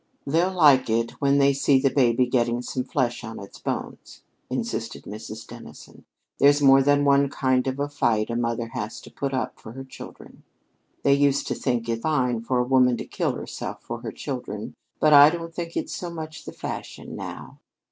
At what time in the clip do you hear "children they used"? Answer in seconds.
9.83-11.45